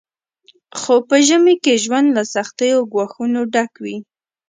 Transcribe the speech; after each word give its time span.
خو 0.79 0.95
په 1.09 1.17
ژمي 1.27 1.55
کې 1.63 1.73
ژوند 1.83 2.07
له 2.17 2.23
سختو 2.35 2.87
ګواښونو 2.91 3.41
ډک 3.53 3.71
وي 3.83 3.97